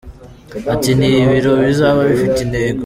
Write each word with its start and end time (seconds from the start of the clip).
Ati 0.73 0.89
Ni 0.99 1.09
ibirori 1.21 1.61
bizaba 1.69 1.99
bifite 2.09 2.37
intego. 2.45 2.79